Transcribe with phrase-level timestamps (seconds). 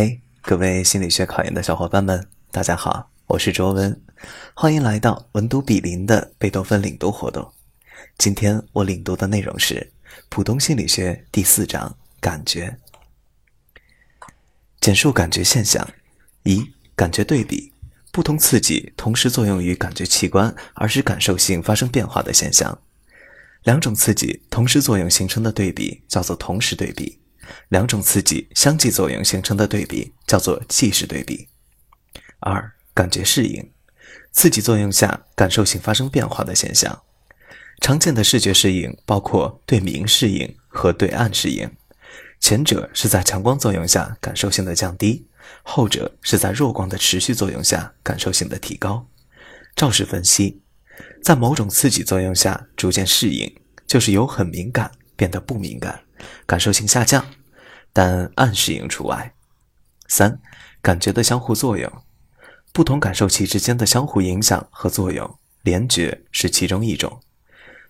[0.00, 4.00] 嘿，各位心理学考研的小伙伴们，大家好，我是卓文，
[4.54, 7.52] 欢迎来到文读比邻的贝多芬领读活动。
[8.16, 9.90] 今天我领读的内容是
[10.28, 12.78] 普通心理学第四章感觉，
[14.80, 15.84] 简述感觉现象。
[16.44, 17.72] 一、感觉对比，
[18.12, 22.78] 不同刺激同时作用于感觉器官，而使感受性发生变化的现象。
[23.64, 27.18] 两种刺激同时作用形成的对比叫做同时对比。
[27.68, 31.48] 两种刺激相继作用形成的对比叫做即时对比。
[32.40, 33.70] 二、感觉适应，
[34.32, 37.02] 刺激作用下感受性发生变化的现象。
[37.80, 41.70] 常见的视觉适应包括对明适应和对暗适应，
[42.40, 45.26] 前者是在强光作用下感受性的降低，
[45.62, 49.06] 后者是在弱光的持续作用下感受性的提高。
[49.76, 50.60] 照式分析，
[51.22, 53.54] 在某种刺激作用下逐渐适应，
[53.86, 56.00] 就是由很敏感变得不敏感，
[56.46, 57.24] 感受性下降。
[57.92, 59.34] 但暗适应除外。
[60.06, 60.40] 三、
[60.80, 61.90] 感觉的相互作用，
[62.72, 67.20] 不同感受器之间的相互影响和作用，联觉是其中一种。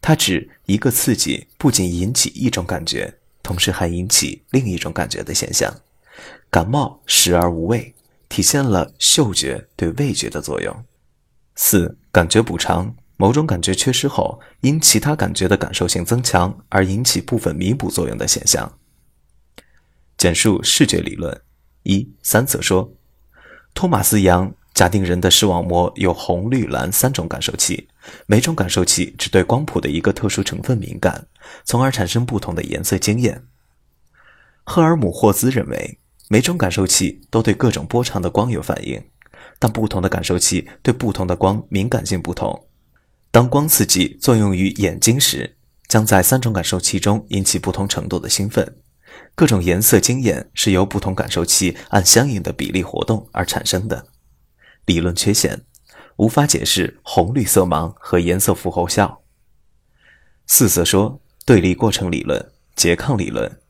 [0.00, 5.74] 它指一个刺激不仅引起一种感觉，同时还引起另一种感觉的现象。
[6.50, 7.94] 感冒食而无味，
[8.28, 10.84] 体现了嗅觉对味觉的作用。
[11.56, 18.78] 四、感觉补偿，某种感觉缺失后，因其他感觉的感受性增强而引起部分弥补作用的现象。
[20.16, 21.40] 简述视觉理论：
[21.82, 22.92] 一、三色说。
[23.74, 27.88] 托马斯·杨假定人的视网膜有红、绿、蓝三种感受器，
[28.26, 31.26] 每种感受器只对光谱的一个特殊成分敏感，
[31.64, 33.44] 从而产生不同的颜色经验。
[34.64, 39.02] 赫尔姆霍兹认为，每种感受器都对各种波长的光有反应，
[39.58, 42.66] 但不同的感受器对不同的光敏感性不同。
[43.30, 45.56] 当光刺激作用于眼睛时，
[45.86, 48.76] 将在三种感受器中引起不同程度的兴奋。
[49.34, 54.06] 各种颜色经验是由不同感受器按相应的比例活动而产生的。
[54.86, 55.62] 理论缺陷
[56.16, 59.22] 无法解释红绿色盲和颜色符后效。
[60.46, 63.60] 四色说对立过程理论、拮抗理论。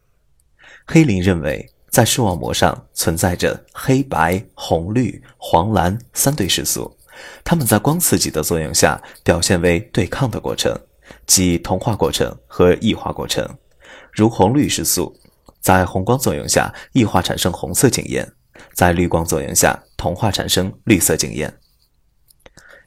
[0.87, 6.97] 黑林认为，在视网膜上存在着黑白、红绿、黄蓝三对视素，
[7.43, 10.79] 它们在光刺激的作用下表现为对抗的过程，
[11.27, 13.49] 即同化过程和异化过程，
[14.13, 15.19] 如红绿视素。
[15.67, 18.25] 在红光作用下，异化产生红色经验；
[18.73, 21.53] 在绿光作用下，同化产生绿色经验。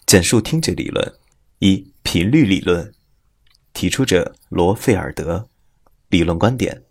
[0.06, 1.14] 简述听觉理论：
[1.58, 2.90] 一、频率理论，
[3.74, 5.50] 提出者罗费尔德。
[6.08, 6.82] 理论观点：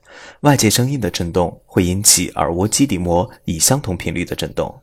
[0.41, 4.82] 外界声音的振动会引起耳蜗基底膜以相同频率的振动。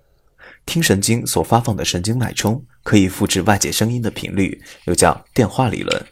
[0.66, 6.04] 听神经所发放的神经脉冲可以复制外界声音的频率，又叫电话理论。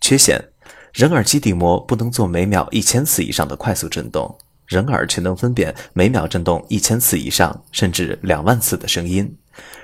[0.00, 0.49] 缺陷。
[0.92, 4.36] 人耳基底膜不能做每秒一千次以上的快速振动，
[4.66, 9.36] 人耳却能分辨每秒振动一千次以上，甚至两万次的声音，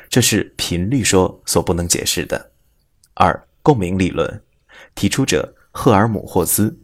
[0.08, 2.50] 这是频率说所不能解释的。
[3.14, 4.42] 二、共鸣理论，
[4.94, 6.76] 提出者赫尔姆霍兹。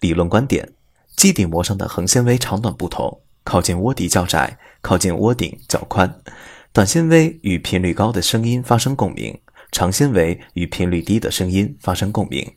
[0.00, 0.72] 理论观点：
[1.14, 6.20] 基底膜上的横纤维长短不同，靠近窝底较窄，靠近窝顶较宽。
[6.72, 9.38] 短纤维与频率高的声音发生共鸣，
[9.72, 12.50] 长纤维与频率低的声音发生共鸣。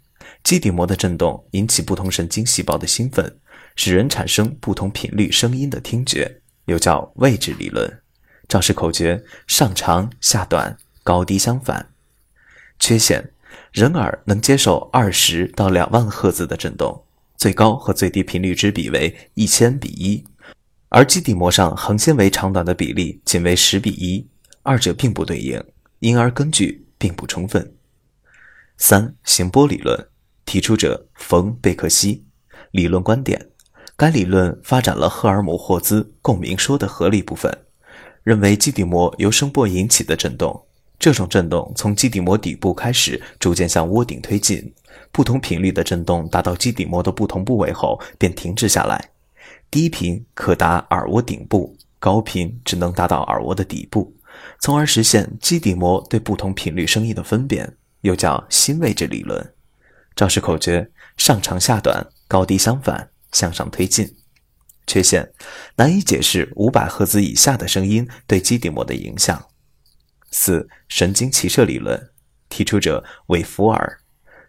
[0.43, 3.39] 基底膜的振动引起不同神经细胞的兴奋，
[3.75, 8.01] 使人产生不同频率声音的听觉，又叫位置理论。
[8.47, 11.93] 肇事口诀：上长下短，高低相反。
[12.79, 13.31] 缺陷：
[13.71, 17.05] 人耳能接受二十到两万赫兹的振动，
[17.37, 20.23] 最高和最低频率之比为一千比一，
[20.89, 24.27] 而基底膜上横纤维长短的比例仅为十比一，
[24.63, 25.63] 二者并不对应，
[25.99, 27.73] 因而根据并不充分。
[28.77, 30.10] 三、行波理论。
[30.51, 32.25] 提出者冯贝克西，
[32.71, 33.47] 理论观点：
[33.95, 37.57] 该理论发展了赫尔姆霍兹共鸣说的合理部分，
[38.21, 40.61] 认为基底膜由声波引起的振动，
[40.99, 44.73] 这种振动从基底膜底部开始，逐渐向窝顶推进，
[45.13, 49.11] 不同频率的振动达到基底膜的不同部位后便停止下来，
[49.69, 54.13] 低频可达耳蜗顶部，高频只能达到耳蜗的底部，
[54.59, 59.53] 从而实现基底膜对不同频率声音的分辨，又叫新位置理论。
[60.21, 60.87] 肇事口诀：
[61.17, 64.07] 上长下短，高低相反，向上推进。
[64.85, 65.27] 缺陷：
[65.77, 69.43] 难以解释五百赫兹以下的声音对基底膜的影响。
[70.29, 72.11] 四、神经骑射理论，
[72.49, 73.97] 提出者韦弗尔。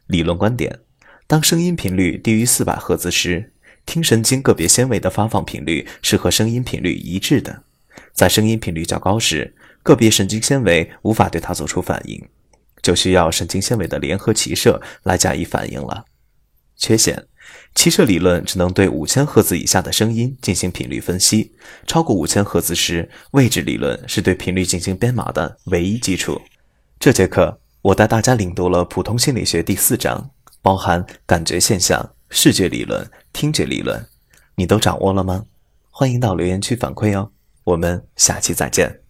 [0.08, 0.80] 理论观点：
[1.26, 3.54] 当声音频率低于四百赫兹时，
[3.86, 7.50] 听神经个别纤维的发放频率是和声音频率一致的；
[8.12, 12.28] 在声音频率较高时，个别神经纤维无法对它做出反应。
[12.82, 16.04] 就需要神经纤维的联合骑射来加以反应了。
[16.76, 17.26] 缺陷：
[17.74, 21.52] 骑射理论只能对五千赫兹以下的声音进行频率分析，
[21.86, 26.40] 超过五千赫兹时，位置理论是对频率进行编码的唯一基础。
[26.98, 30.30] 这节课我带大家领读了普通心理学第四章，
[30.60, 34.04] 包含感觉现象、视觉理论、听觉理论，
[34.56, 35.46] 你都掌握了吗？
[35.90, 37.30] 欢迎到留言区反馈哦。
[37.64, 39.01] 我们下期再见。